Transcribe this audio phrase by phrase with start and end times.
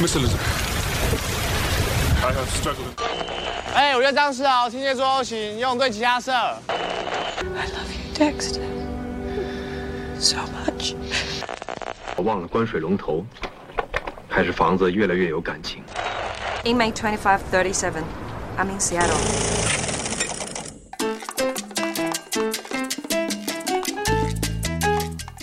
[0.00, 0.40] Miss Elizabeth,
[2.22, 2.94] I have struggled.
[3.74, 6.30] 哎，我叫张思豪，天蝎座 O 型，游泳队吉他社。
[6.30, 8.60] I love you, Dexter.
[10.20, 10.94] So much.
[12.14, 13.26] 我忘了关水龙头，
[14.28, 15.82] 还是房子越来越有感情。
[16.62, 18.04] In May twenty-five thirty-seven,
[18.56, 19.18] I'm in Seattle.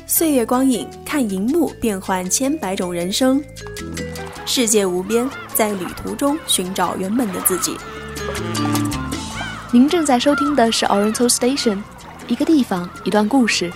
[0.07, 3.43] 岁月光影，看荧幕变换千百种人生，
[4.47, 7.75] 世界无边，在旅途中寻找原本的自己。
[9.71, 11.81] 您正在收听的是 Oriental Station，
[12.27, 13.73] 一个地方，一段故事。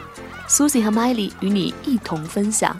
[0.48, 2.78] Susie 和 Miley 与你一同分享。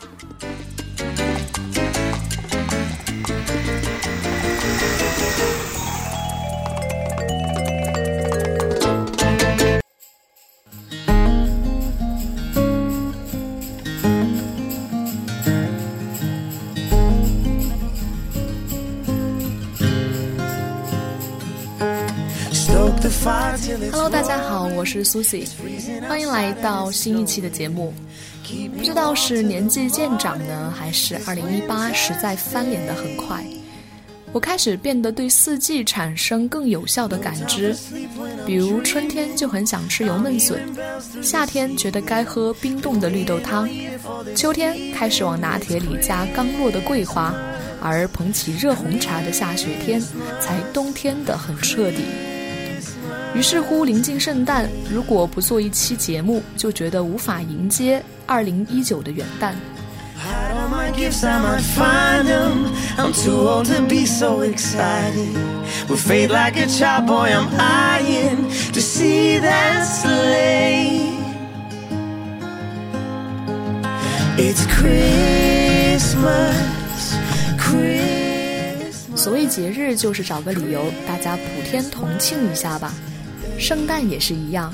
[23.92, 25.48] Hello，大家好，我是 Susie，
[26.08, 27.94] 欢迎来到新一期的节目。
[28.76, 33.46] 不知道是年纪渐长呢，还是2018实在翻脸的很快，
[34.32, 37.76] 我开始变得对四季产生更有效的感知。
[38.44, 40.60] 比如春天就很想吃油焖笋，
[41.22, 43.70] 夏天觉得该喝冰冻的绿豆汤，
[44.36, 47.36] 秋天开始往拿铁里加刚落的桂花，
[47.80, 50.02] 而捧起热红茶的下雪天，
[50.42, 52.04] 才冬天的很彻底。
[53.36, 59.54] 于是乎，临近圣诞，如果不做一期节目，就觉得无法迎接二零一九的元旦。
[79.16, 82.94] 所谓节日，就是找个理由，大家普天同庆一下吧。
[83.60, 84.74] 圣诞也是一样，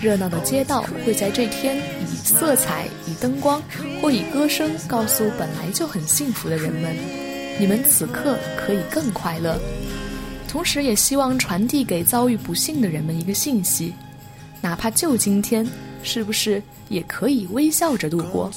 [0.00, 3.60] 热闹的街道会在这天以色彩、以灯光
[4.00, 6.96] 或以歌声告诉本来就很幸福的人们，
[7.58, 9.58] 你们此刻可以更快乐。
[10.48, 13.92] 同时，也希望传递给遭遇不幸的人们一个信息：
[14.60, 15.66] 哪怕就今天，
[16.04, 18.48] 是不是也可以微笑着度过？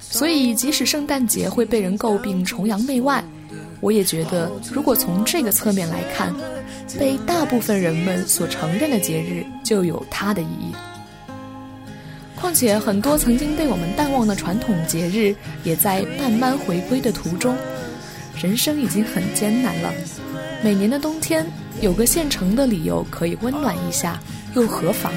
[0.00, 3.22] 所以，即使圣诞节会被人诟病崇洋媚外，
[3.80, 6.34] 我也觉得，如果从这个侧面来看，
[6.98, 10.74] 被大部分人们所承认的节日就有它的意义。
[12.34, 15.34] 况且，很多曾经被我们淡忘的传统节日，
[15.64, 17.56] 也在慢慢回归的途中。
[18.36, 19.92] 人生已经很艰难了，
[20.62, 21.46] 每年的冬天
[21.80, 24.20] 有个现成的理由可以温暖一下，
[24.54, 25.10] 又何妨？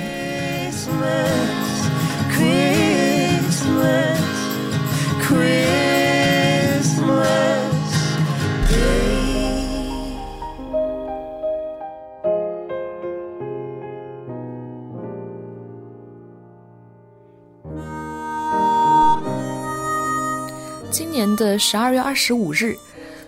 [21.39, 22.77] 的十二月二十五日，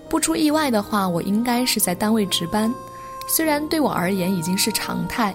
[0.10, 2.72] 不出意外的话，我应该是在单位值班。
[3.26, 5.34] 虽然对我而言已经是常态，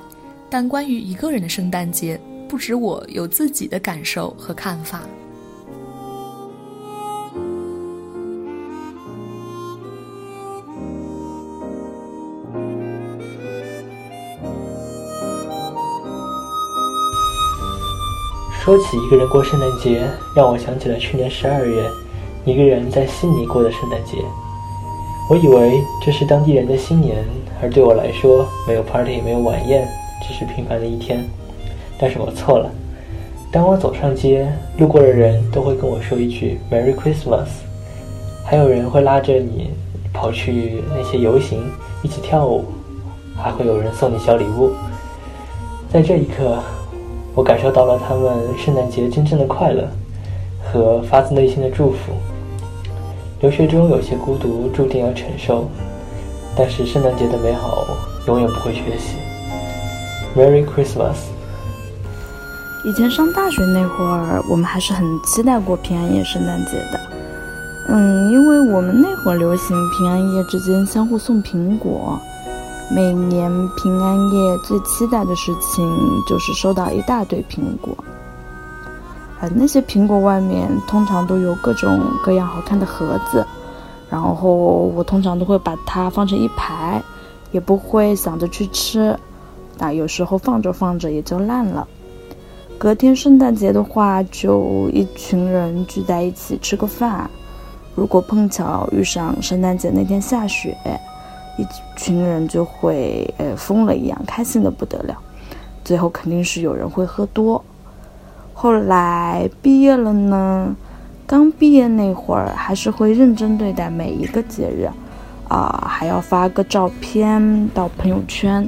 [0.51, 5.01] 但关于一个人的圣诞节，不止我有自己的感受和看法。
[18.63, 21.89] 说起一个人过圣诞节，让我想起了去年十二月，
[22.47, 24.19] 一个人在悉尼过的圣诞节。
[25.29, 27.17] 我以为这是当地人的新年，
[27.61, 29.85] 而对我来说，没有 party，没有晚宴，
[30.23, 31.29] 只是平凡的一天。
[31.99, 32.71] 但是我错了。
[33.51, 34.47] 当我走上街，
[34.79, 37.49] 路过的人都会跟我说一句 “Merry Christmas”，
[38.45, 39.73] 还有人会拉着你
[40.13, 41.69] 跑去那些游行，
[42.05, 42.65] 一起跳舞，
[43.37, 44.71] 还会有人送你小礼物。
[45.91, 46.63] 在这一刻，
[47.35, 49.89] 我感受到了他们圣诞节真正的快乐
[50.63, 52.13] 和发自内心的祝福。
[53.41, 55.69] 留学中有些孤独，注定要承受，
[56.57, 57.87] 但是圣诞节的美好
[58.27, 59.17] 永远不会缺席。
[60.35, 61.17] Merry Christmas！
[62.87, 67.01] 以前上大学那会儿，我们还是很期待过平安夜、圣诞节的。
[67.89, 72.19] 嗯，因为我们那会儿流行平安夜之间相互送苹果。
[72.89, 75.85] 每年平安夜最期待的事情
[76.27, 77.97] 就是收到一大堆苹果，
[79.41, 83.45] 呃那些苹果外面通常都有各种各样好看的盒子，
[84.11, 87.03] 然后我通常都会把它放成一排，
[87.53, 89.19] 也不会想着去吃，
[89.79, 91.87] 那有时候放着放着也就烂了。
[92.79, 97.29] 隔天圣诞节的话，就一群人聚在一起吃个饭，
[97.95, 100.77] 如果碰巧遇上圣诞节那天下雪，
[101.59, 101.67] 一
[101.97, 105.17] 群人就会呃疯了一样，开心的不得了。
[105.85, 107.63] 最后肯定是有人会喝多。
[108.59, 110.75] 后来毕业了呢，
[111.27, 114.89] 刚毕业那会儿还是会认真对待每一个节日，
[115.47, 118.67] 啊，还要发个照片到朋友圈，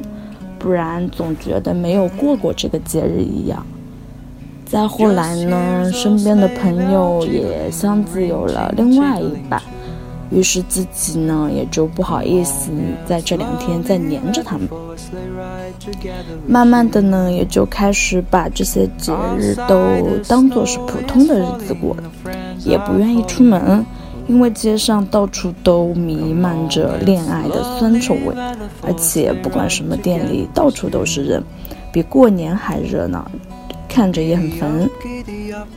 [0.58, 3.64] 不然总觉得没有过过这个节日一样。
[4.67, 9.58] 再后来呢，身边的朋友也相继有了另外一半，
[10.30, 12.70] 于是自己呢也就不好意思
[13.06, 14.69] 在这两天再黏着他们。
[16.46, 19.76] 慢慢的呢，也就开始把这些节日都
[20.28, 21.96] 当做是普通的日子过，
[22.64, 23.84] 也不愿意出门，
[24.26, 28.34] 因为街上到处都弥漫着恋爱的酸臭味，
[28.82, 31.42] 而且不管什么店里，到处都是人，
[31.92, 33.30] 比过年还热闹。
[33.88, 34.88] 看着也很烦，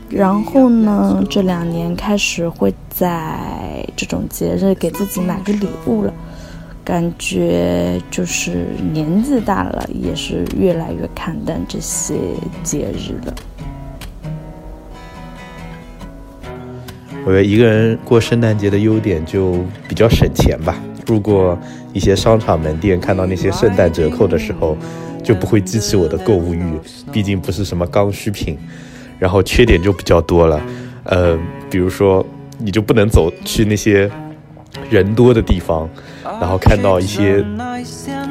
[0.09, 6.13] 然后呢，这两年开始会在这种节日给自己买个礼物了，
[6.83, 12.15] 感觉就是年纪大了，也是越来越看淡这些
[12.61, 13.33] 节日了。
[17.25, 20.75] 我觉得一个人过圣诞节的优点就比较省钱吧。
[21.07, 21.57] 路过
[21.93, 24.77] 一些商场门店，看到那些圣诞折扣的时候。
[25.23, 26.79] 就不会激起我的购物欲，
[27.11, 28.57] 毕竟不是什么刚需品。
[29.19, 30.59] 然后缺点就比较多了，
[31.03, 31.37] 呃，
[31.69, 32.25] 比如说
[32.57, 34.09] 你就不能走去那些
[34.89, 35.87] 人多的地方，
[36.23, 37.45] 然后看到一些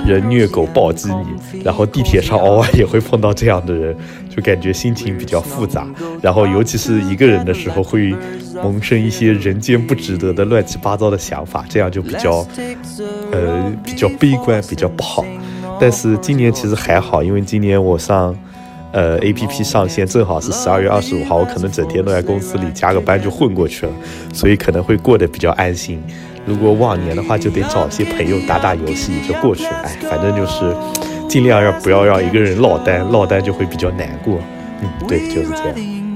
[0.05, 3.97] 人虐狗暴击你，然后地铁上偶尔也会碰到这样的人，
[4.29, 5.87] 就感觉心情比较复杂。
[6.21, 8.13] 然后尤其是一个人的时候，会
[8.61, 12.45] 萌生一些人间不值得的乱七八糟的想法，这样就比较
[13.31, 15.25] 呃比较悲观，比较不好。
[15.81, 18.37] 但是今年其实还好，因为今年我上，
[18.93, 23.93] 呃，A P P 上线正好是十二月二十五号，我可能整天都在公司里加个班就混过去了，
[24.33, 26.03] 所以可能会过得比较安心。
[26.45, 29.83] 如果往年的话，就得找些朋友打打游戏就过去了。
[29.85, 30.77] 哎，反正就是
[31.29, 34.39] 尽量让不要让一个人落单，落单就会比较难过。
[34.83, 36.10] 嗯，对，就是这样。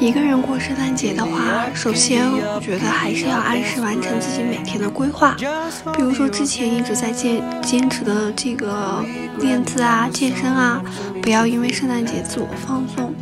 [0.00, 5.36] 一个人过圣诞节的话，首先我觉得还是要按时完成自己每天的规划。
[5.92, 9.04] 比如说之前一直在坚坚持的这个
[9.40, 10.80] 练字啊、健身啊，
[11.20, 13.12] 不要因为圣诞节自我放纵。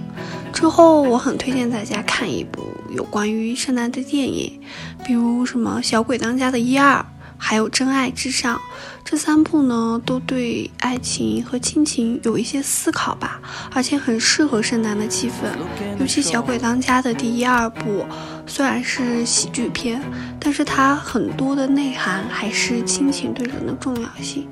[0.52, 4.60] 之后我很推荐大家看一部有关于圣诞的电影，
[5.02, 7.04] 比如什么《小鬼当家》的一二。
[7.38, 8.56] 还有《真爱至上》，
[9.04, 13.40] 这三部呢，都对爱情和亲情有一些思考吧，
[13.72, 15.56] 而且很适合圣诞的气氛。
[16.00, 18.04] 尤其《小鬼当家》的第一二部，
[18.46, 20.02] 虽然是喜剧片，
[20.40, 24.48] 但是它很多的内涵还是亲情对人的重要性。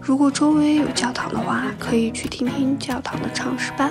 [0.00, 3.90] 如果周围有教堂的话，可以去听听教堂的唱诗班。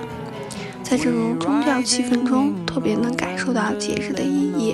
[0.92, 4.74] 在这种宗教气氛中，特别能感受到节日的意义。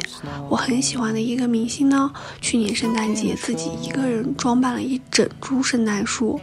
[0.50, 2.12] 我很喜欢的一个明星呢，
[2.42, 6.42] 去年圣诞节自己一个人装扮了一整株圣诞树，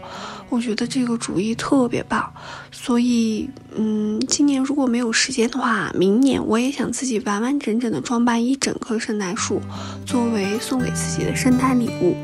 [0.49, 2.33] 我觉得这个主意特别棒。
[2.71, 9.61] 所以，嗯，今年如果没有时间的话，明年我也想自己完完整整的装扮一整棵圣诞树，
[10.07, 12.15] 作为送给自己的圣诞礼物。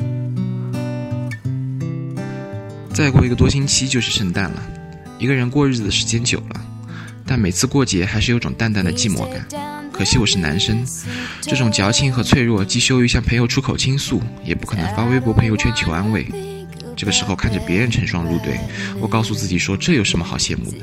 [2.95, 4.63] 再过一个多星期就是圣诞了，
[5.19, 6.67] 一个人过日子的时间久了。
[7.31, 9.47] 但每次过节还是有种淡淡的寂寞感。
[9.93, 10.85] 可惜我是男生，
[11.41, 16.27] 这种矫情和脆弱，既羞于向朋友出口倾诉，也不可能发微博朋友圈求安慰。
[16.97, 18.59] 这个时候看着别人成双入对，
[19.01, 20.79] 我告诉自己说：这有什么好羡慕的？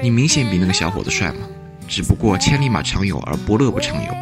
[0.00, 1.40] 你明显比那个小伙子帅嘛。
[1.88, 4.14] 只不过千里马常有，而伯乐不常有。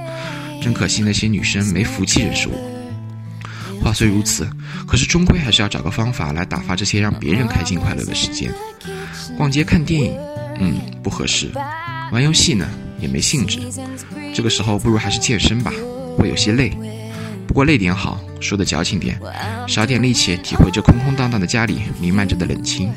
[0.62, 3.85] 真可惜那些女生没福气认识我。
[3.85, 4.49] 话虽如此，
[4.88, 8.50] 可是终归还是要找个方法来打发这些让别人开心快乐的时间。
[9.37, 10.18] 逛街看电影。
[10.58, 11.50] 嗯，不合适。
[12.12, 12.66] 玩游戏呢，
[13.00, 13.60] 也没兴致。
[14.34, 15.72] 这个时候不如还是健身吧，
[16.16, 16.72] 会有些累。
[17.46, 19.18] 不过累点好，说的矫情点，
[19.66, 22.92] 少点力气，体会这空空荡荡的家里弥漫着的冷清。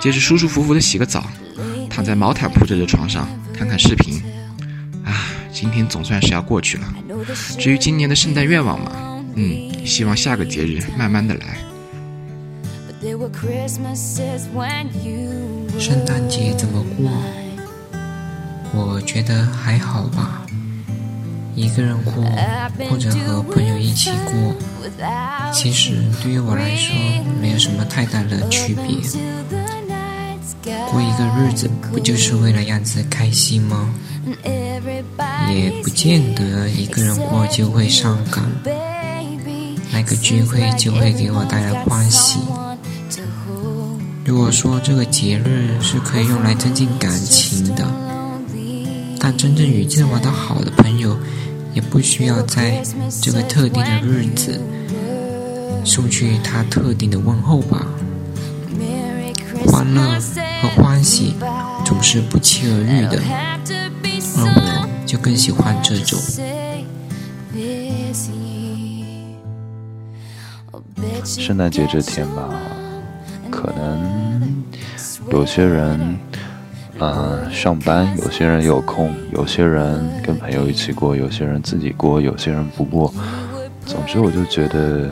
[0.00, 1.26] 接着舒舒服服的洗个澡，
[1.88, 4.22] 躺在毛毯铺着的床上，看看视频。
[5.04, 6.94] 啊，今天总算是要过去了。
[7.58, 8.92] 至于今年的圣诞愿望嘛，
[9.34, 11.58] 嗯，希望下个节日慢慢的来。
[15.78, 17.10] 圣诞节怎么过？
[18.72, 20.46] 我觉得还好吧，
[21.54, 22.12] 一个人过
[22.90, 24.54] 或者和朋友一起过，
[25.52, 25.92] 其实
[26.22, 26.94] 对于我来说
[27.40, 28.98] 没有什么太大的区别。
[30.90, 33.94] 过一个日子不就是为了让自己开心吗？
[35.48, 38.44] 也不见得一个人过就会伤感，
[39.92, 42.40] 那个聚会就会给我带来欢喜。
[44.26, 47.86] 如果说这个节日是可以用来增进感情的，
[49.20, 51.16] 但真正与见玩的好的朋友，
[51.72, 52.82] 也不需要在
[53.22, 54.60] 这个特定的日子
[55.84, 57.86] 送去他特定的问候吧。
[59.64, 60.18] 欢乐
[60.60, 61.34] 和欢喜
[61.84, 63.22] 总是不期而遇的，
[64.38, 66.18] 而我就更喜欢这种。
[71.24, 72.50] 圣诞节这天吧，
[75.30, 76.16] 有些人，
[76.98, 83.12] 嗯，上班；有些人有空；有些人跟朋友一起过；有些人自己过；有些人不过。
[83.84, 85.10] 总之，我就觉得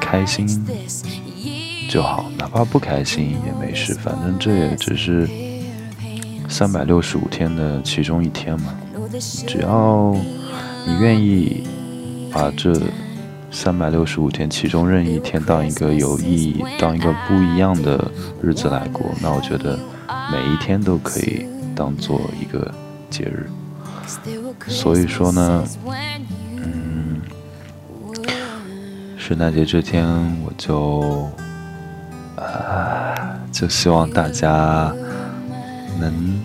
[0.00, 0.46] 开心
[1.88, 5.28] 就好，哪怕不开心也没事，反正这也只是
[6.48, 8.74] 三百六十五天的其中一天嘛。
[9.46, 10.14] 只要
[10.86, 11.64] 你愿意
[12.32, 12.72] 把这。
[13.50, 19.78] 三百六十五天，其中任意一天当一个有意义、当一个不一样的日子来过，那我觉得
[20.32, 22.72] 每一天都可以当做一个
[23.10, 23.50] 节日。
[24.66, 25.64] 所以说呢，
[26.56, 27.20] 嗯，
[29.18, 30.06] 圣诞节这天
[30.44, 31.28] 我就
[32.36, 34.92] 啊，就希望大家
[36.00, 36.40] 能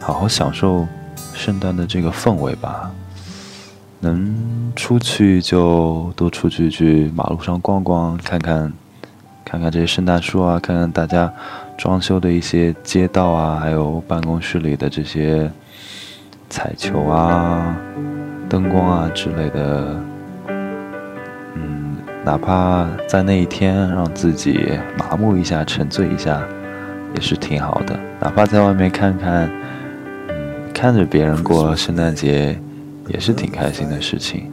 [0.00, 0.86] 好好享受
[1.32, 2.90] 圣诞的这个氛围吧。
[4.00, 8.72] 能出去就多出去，去马路上逛逛，看看，
[9.44, 11.30] 看看这些圣诞树啊，看看大家
[11.76, 15.50] 装修的一些街道啊，还有办公室里的这些
[16.48, 17.76] 彩球啊、
[18.48, 20.00] 灯光啊之类的。
[21.54, 26.40] 嗯，哪怕在那一天让自己麻木一下、沉醉一下，
[27.14, 28.00] 也是挺好的。
[28.18, 29.50] 哪怕在外面看看，
[30.28, 32.58] 嗯，看着别人过圣诞节。
[33.12, 34.50] 也是挺开心的事情。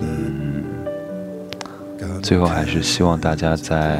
[0.00, 0.64] 嗯，
[2.22, 3.98] 最后还是希望大家在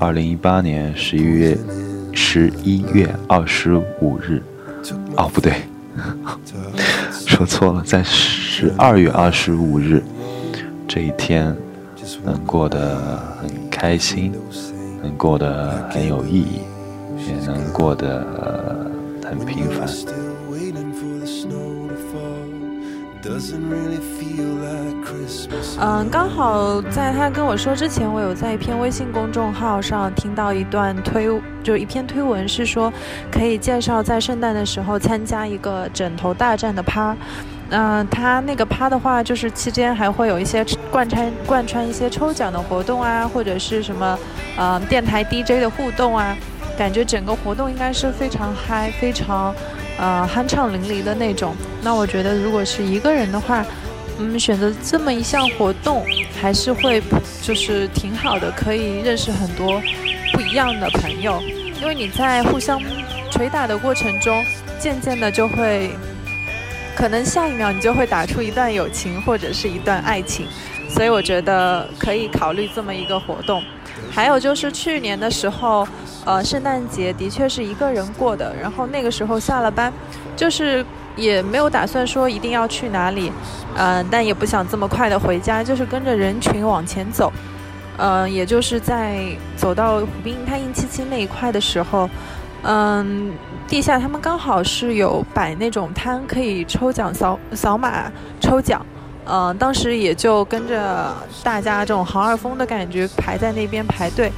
[0.00, 1.56] 二零一八年十一月
[2.12, 4.42] 十一月二十五日，
[5.16, 5.54] 哦不对，
[7.26, 10.02] 说错了，在十二月二十五日
[10.88, 11.54] 这一天
[12.24, 14.32] 能过得很开心，
[15.02, 16.60] 能过得很有意义，
[17.28, 18.26] 也能过得
[19.24, 19.86] 很平凡。
[25.78, 31.28] 嗯，刚好在他跟我说之前，我有在一篇微信公众号上听到一段推，
[31.62, 32.92] 就一篇推文，是说
[33.30, 37.16] 可以介绍在圣诞的时候参加一个枕头大战的趴。
[37.70, 44.18] 嗯，他那个趴的话，就是期间还会有一些贯穿贯穿一些抽奖的活动啊，或者是什么
[44.56, 46.36] 呃电台 DJ 的互动啊，
[46.78, 49.52] 感觉整个活动应该是非常嗨，非常。
[49.98, 51.54] 呃，酣畅淋漓的那种。
[51.82, 53.64] 那我觉得，如果是一个人的话，
[54.18, 56.04] 嗯，选择这么一项活动，
[56.40, 57.02] 还是会
[57.42, 59.80] 就是挺好的，可以认识很多
[60.32, 61.40] 不一样的朋友。
[61.80, 62.80] 因为你在互相
[63.30, 64.44] 捶打的过程中，
[64.78, 65.90] 渐渐的就会，
[66.96, 70.46] 可能下一秒你就会打出一段友情或者是一段爱情。
[70.88, 73.62] 所以我觉得可以考虑这么一个活动。
[74.10, 75.86] 还有就是去年的时候。
[76.26, 79.92] 呃，圣诞节的确是一个人过的，然后那个时候下了班，
[80.34, 80.84] 就是
[81.14, 83.30] 也没有打算说一定要去哪里，
[83.76, 87.32] 嗯，但也不想这么快的回家，就是跟着人群往前走，
[87.96, 89.24] 嗯，也就是在
[89.56, 92.10] 走到湖滨太印七七那一块的时候，
[92.64, 93.32] 嗯，
[93.68, 98.10] 地下他们刚好是有摆那种摊，可以抽奖扫扫码
[98.40, 98.84] 抽奖，
[99.26, 104.32] 嗯，当时也就跟着大家这种行二风的感觉排在那边排队，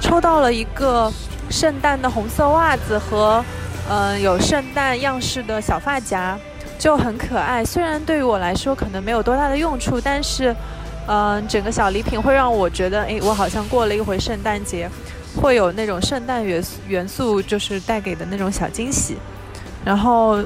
[0.00, 1.12] 抽到了一个。
[1.50, 3.44] 圣诞的红色袜子和，
[3.88, 6.38] 嗯，有圣诞样式的小发夹，
[6.78, 7.64] 就很可爱。
[7.64, 10.54] 虽然对于我来说可能没有多大的用处，但是，
[11.08, 14.88] 嗯，整个小礼品会让我觉得，哎，我好像过了一回圣诞节，
[15.42, 19.16] 会有那种圣诞元素元素，就是带给的那种小惊喜。
[19.84, 20.38] 然后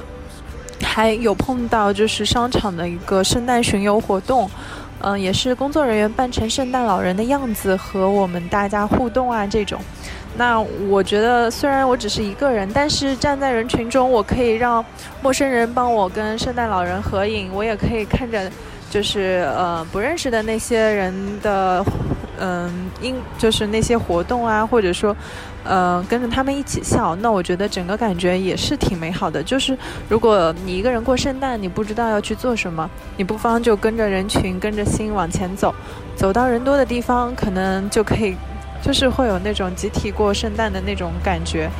[0.83, 4.51] 还有碰到就是商场的一个圣诞巡游活动，
[5.01, 9.79] 嗯，也是工作人员扮成圣诞老人的样子和我们大家互动啊这种。
[10.37, 14.85] 那我觉得，虽然我只是一个人，但是站在人群中，我可以让
[15.23, 18.51] 陌生人帮我跟圣诞老人合影，我也可以看着，
[18.91, 21.85] 就是呃不认识的那些人的，
[22.39, 25.17] 嗯，因就是那些活动啊，或者说，
[25.65, 29.43] 呃，跟着他们一起笑，那我觉得整个感觉也是挺美好的。
[29.43, 29.77] 就是
[30.09, 35.75] 如果你一个人过圣诞，你不知道要去做什么，你不妨就跟着人群，跟着心往前走，
[36.17, 38.37] 走到人多的地方，可能就可以。
[38.83, 41.71] 就是会有那种集体过圣诞的那种感觉，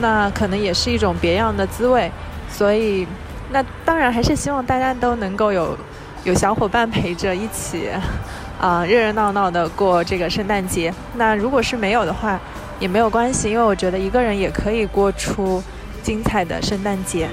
[0.00, 2.10] 那可能也是一种别样的滋味。
[2.50, 3.06] 所以，
[3.50, 5.76] 那当然还是希望大家都能够有
[6.24, 7.90] 有小伙伴陪着一起，
[8.60, 10.92] 啊，热热闹闹的过这个圣诞节。
[11.16, 12.38] 那如果是没有的话，
[12.80, 15.62] 也没有关系，因为我觉得一个人也可以过出
[16.02, 17.28] 精彩的圣诞节。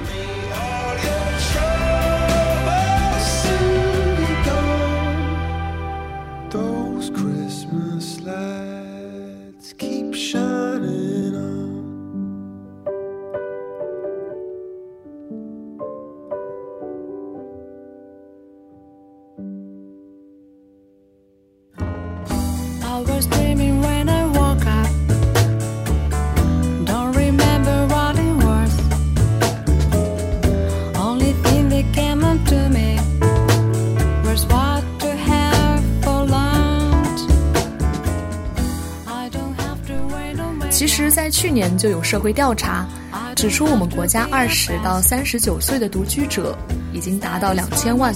[41.43, 42.87] 去年就有社会调查
[43.35, 46.57] 指出，我们国家二十到三十九岁的独居者
[46.93, 48.15] 已经达到两千万，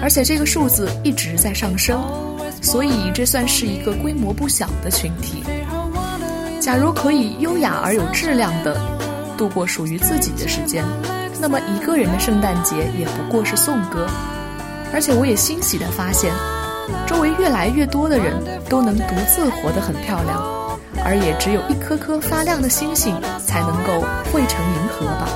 [0.00, 2.00] 而且这个数字一直在上升，
[2.62, 5.42] 所以这算是一个规模不小的群体。
[6.60, 8.80] 假如可以优雅而有质量的
[9.36, 10.84] 度过属于自己的时间，
[11.40, 14.06] 那么一个人的圣诞节也不过是颂歌。
[14.92, 16.32] 而且我也欣喜地发现，
[17.04, 18.32] 周围越来越多的人
[18.68, 20.63] 都能独自活得很漂亮。
[21.04, 23.14] 而也只有一颗颗发亮的星星，
[23.46, 24.00] 才能够
[24.32, 25.28] 汇成银河吧。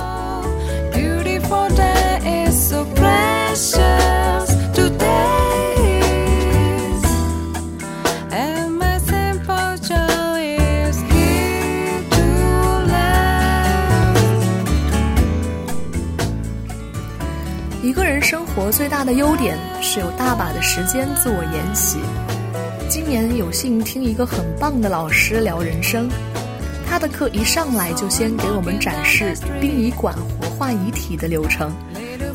[17.81, 21.97] 一个人生活最大的优点是有大把的时间自我研习。
[23.11, 26.07] 今年有幸听一个很棒的老师聊人生，
[26.87, 31.73] 他的课一上来就先给我们展示殡仪馆活化遗体的流程，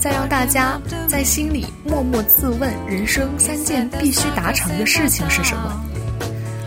[0.00, 0.76] 再让大家
[1.06, 5.80] 在心里默默自问人生三件必须达成的事情是什么，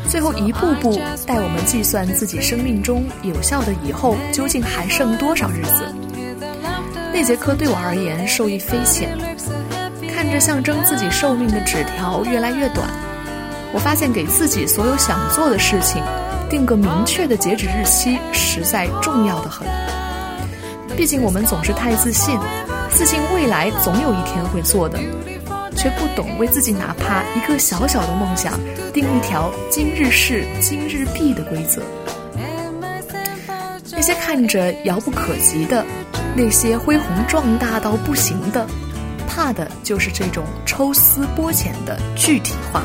[0.08, 5.84] 最后一步步带我们计算自己生命中有效的以后究竟还剩多少日子。
[7.14, 9.18] 那节课对我而言受益匪浅，
[10.16, 12.88] 看着象征自己寿命的纸条越来越短。
[13.74, 16.02] 我发现给自己所有想做的事情
[16.50, 19.68] 定个明确的截止日期，实在重要的很。
[20.96, 22.40] 毕竟我们总是太自信，
[22.90, 24.98] 自信未来总有一天会做的，
[25.76, 28.60] 却不懂为自己哪怕一个小小的梦想
[28.94, 31.82] 定一条今日事今日毕的规则。
[33.92, 35.86] 那些看着遥不可及的，
[36.36, 38.66] 那些恢宏壮大到不行的，
[39.28, 42.82] 怕的就是这种抽丝剥茧的具体化。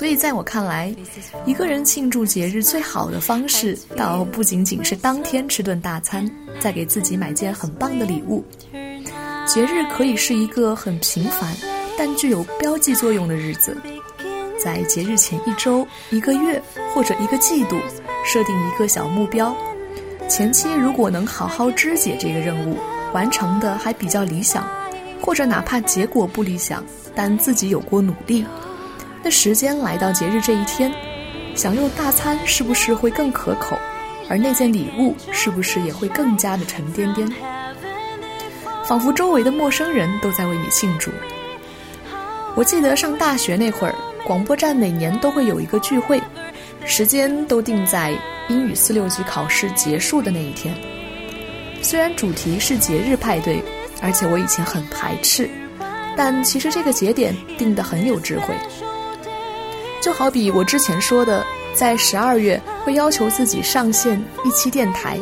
[0.00, 0.90] 所以，在我看来，
[1.44, 6.26] 一个人庆祝节日最好的方式，倒不仅仅是当天吃顿大餐，
[6.58, 8.42] 再给自己买件很棒的礼物。
[9.46, 11.54] 节日可以是一个很平凡，
[11.98, 13.76] 但具有标记作用的日子。
[14.58, 16.62] 在节日前一周、一个月
[16.94, 17.76] 或者一个季度，
[18.24, 19.54] 设定一个小目标。
[20.30, 22.78] 前期如果能好好肢解这个任务，
[23.12, 24.66] 完成的还比较理想，
[25.20, 26.82] 或者哪怕结果不理想，
[27.14, 28.46] 但自己有过努力。
[29.22, 30.92] 那时间来到节日这一天，
[31.54, 33.78] 享用大餐是不是会更可口？
[34.28, 37.28] 而那件礼物是不是也会更加的沉甸甸？
[38.86, 41.10] 仿佛周围的陌生人都在为你庆祝。
[42.54, 46.20] 我记得上大学那会儿，广播站每年都会有一个聚会，
[46.84, 48.12] 时间都定在
[48.48, 50.74] 英语四六级考试结束的那一天。
[51.82, 53.62] 虽然主题是节日派对，
[54.00, 55.48] 而且我以前很排斥，
[56.16, 58.54] 但其实这个节点定得很有智慧。
[60.00, 65.18] 就好比我之前说的，在十二月会要求自己上线一期电台，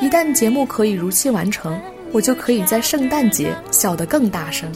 [0.00, 1.80] 一旦节目可以如期完成，
[2.12, 4.70] 我就可以在圣诞节笑得更大声。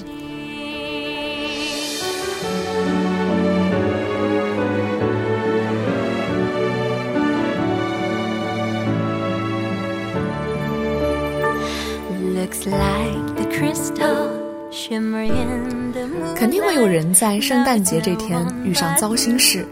[16.80, 19.66] 有人在圣诞节这天遇上糟心事，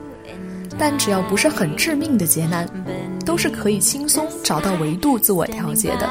[0.79, 2.68] 但只要不是很致命的劫难，
[3.25, 6.07] 都是可以轻松找到维度自我调节的。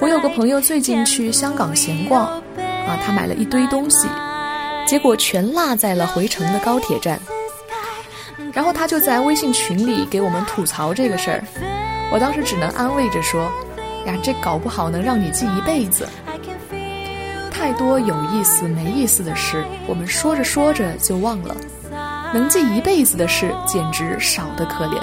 [0.00, 2.24] 我有个朋友最近去香港闲逛，
[2.56, 4.08] 啊，他买了一堆东西，
[4.86, 7.20] 结果全落在了回程的高铁站。
[8.50, 11.44] 然后他就在微信群里给我们吐槽这个事儿，
[12.10, 13.52] 我当时只能安慰着说
[14.08, 16.08] ：“呀，这搞不好能让你记一辈子。”
[17.62, 21.56] 太多有意思没意思的事，我们说着说着就忘了。
[22.34, 25.00] 能记一辈子的事，简直少得可怜。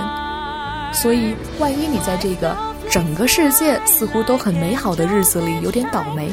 [0.91, 2.57] 所以，万一你在这个
[2.89, 6.29] 整个世界似乎都很美好的日子里有点倒霉，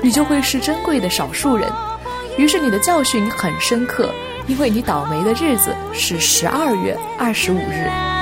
[0.00, 1.70] 你就会是珍贵的少数人。
[2.38, 4.08] 于是，你的教训很深刻，
[4.46, 8.19] 因为你倒霉的日子是十二月二十五日。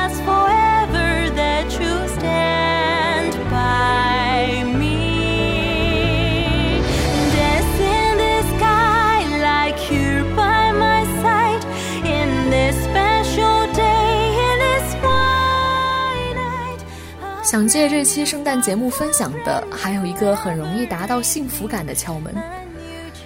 [17.50, 22.34] 想借这期圣诞节目分享的，还有一个很容易达到幸福感的窍门。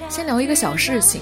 [0.08, 1.20] 先聊一个小事情，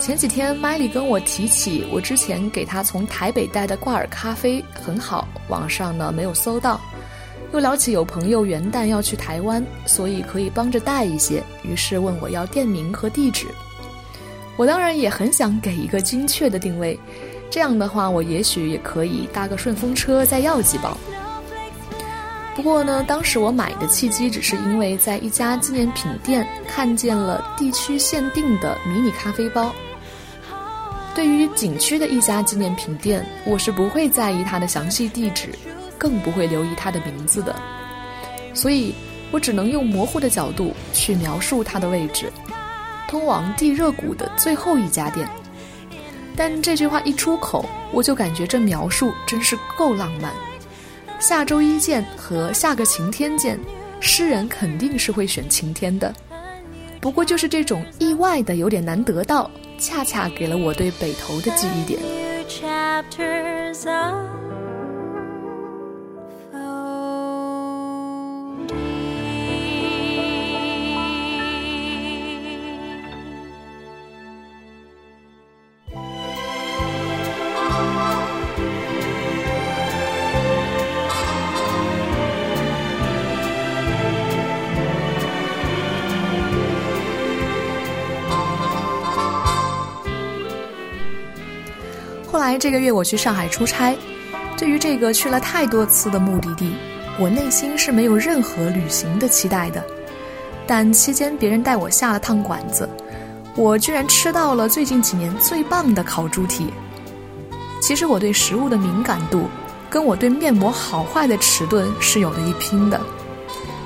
[0.00, 6.80] 前几天麦莉跟我提起，我之前给她从台北带的挂耳咖啡很好，网上呢没有搜到。
[7.52, 13.48] 又聊起有朋友元旦要去台湾，所以可以帮着带一些，于是问我要店名和地址。
[14.56, 16.98] 我当然也很想给一个精确的定位，
[17.50, 20.96] 这样的话我也许也可以搭个顺风车再要几包。
[22.54, 29.74] 不过呢，当时我买的契机只是因为在一家纪念品店看见了地区限定的迷你咖啡包。
[31.14, 35.50] 对于景区的一家纪念品店，我是不会在意它的详细地址，
[35.98, 37.54] 更不会留意它的名字的。
[38.52, 38.94] 所以，
[39.32, 42.32] 我只能用模糊的角度去描述它的位置：
[43.08, 45.28] 通往地热谷的最后一家店。
[46.36, 50.32] 但这句话一出口，我就感觉这描述真是够浪漫。
[51.26, 53.58] 下周一见和下个晴天见，
[53.98, 56.14] 诗人肯定是会选晴天的。
[57.00, 61.98] 不过就是这种意外的有点难得到，恰恰给了我对北投的记忆点。
[92.64, 93.94] 这个月我去上海出差，
[94.56, 96.72] 对于这个去了太多次的目的地，
[97.20, 99.84] 我内心是没有任何旅行的期待的。
[100.66, 102.88] 但期间别人带我下了趟馆子，
[103.54, 106.72] 我居然吃到了最近几年最棒的烤猪蹄。
[107.82, 109.46] 其实我对食物的敏感度，
[109.90, 112.98] 跟我对面膜好坏的迟钝是有的一拼的，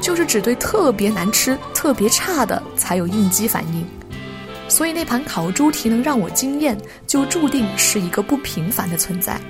[0.00, 3.84] 就是只对特别难吃、特别差的才有应激反应。
[4.68, 6.76] 所以那盘烤猪蹄能让我惊艳，
[7.06, 9.40] 就注定是一个不平凡的存在。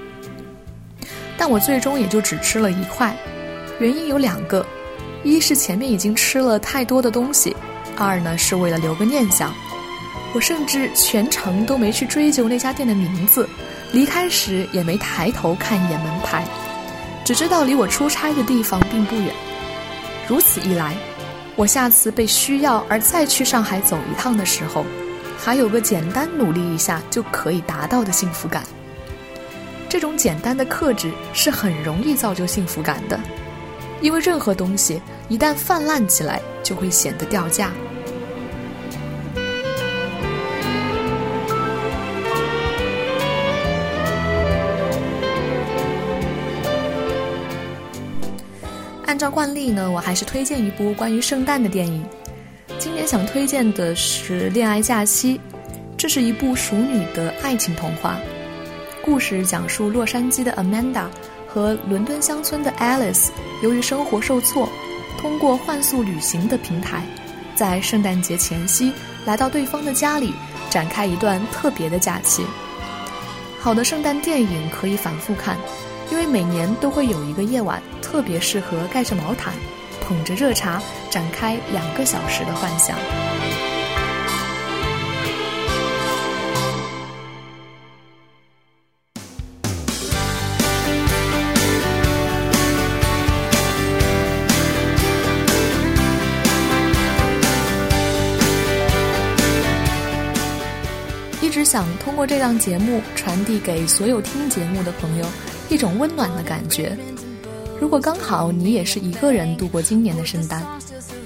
[1.36, 3.16] 但我最终也就只吃了一块，
[3.78, 4.64] 原因有两个：
[5.22, 7.52] 一是前面已经吃了太多的东西；
[7.96, 9.52] 二呢是为了留个念想。
[10.34, 13.48] 我甚至全程都没去追究那家店的名字，
[13.92, 16.44] 离开时也没抬头看一眼门牌，
[17.24, 19.32] 只知道离我出差的地方并不远。
[20.26, 20.94] 如此一来，
[21.56, 24.84] 我下次被需要而再去上海走一趟的时候。
[25.38, 28.62] 还有个简单努力一下就可以达到的幸福感。
[29.88, 33.18] 这种简单的克制是很容易造就幸福感的，
[34.02, 37.70] 因为任何东西一旦泛滥起来，就会显得掉价。
[49.06, 52.04] 按照惯例呢，我还是推荐一部关于圣诞的电影。
[52.98, 55.38] 今天想推荐的是《恋爱假期》，
[55.96, 58.18] 这是一部熟女的爱情童话。
[59.04, 61.04] 故事讲述洛杉矶的 Amanda
[61.46, 63.28] 和伦敦乡村的 Alice，
[63.62, 64.68] 由于生活受挫，
[65.16, 67.04] 通过换宿旅行的平台，
[67.54, 68.92] 在圣诞节前夕
[69.24, 70.34] 来到对方的家里，
[70.68, 72.44] 展开一段特别的假期。
[73.60, 75.56] 好的圣诞电影可以反复看，
[76.10, 79.54] 因为每年都会有一个夜晚特别适合盖着毛毯。
[80.08, 82.96] 捧着热茶，展开两个小时的幻想。
[101.42, 105.26] 一直想通过这档节目传递给所有听节目的朋友
[105.68, 106.96] 一种温暖的感觉。
[107.80, 110.64] 如果刚好你也是一个人度过今年的圣诞，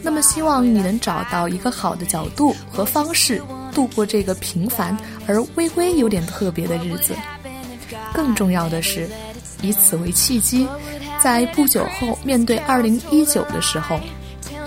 [0.02, 3.42] 那么希望你能找到一个好的角度和方式
[3.74, 7.14] 度过这个平凡而微微有点特别的日子。
[8.12, 9.08] 更重要的是，
[9.62, 10.68] 以此为契机，
[11.22, 13.98] 在不久后面对二零一九的时候，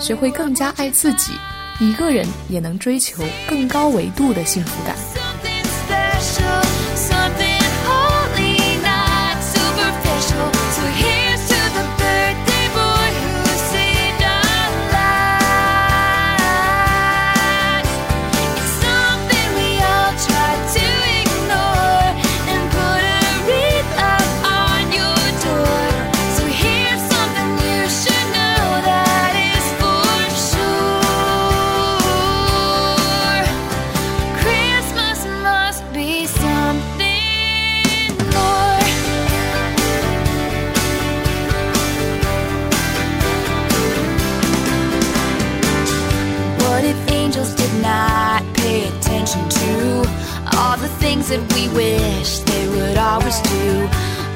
[0.00, 1.32] 学会更加爱自己，
[1.78, 4.96] 一个人也能追求更高维度的幸福感。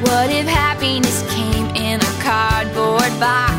[0.01, 3.50] What if happiness came in a cardboard box?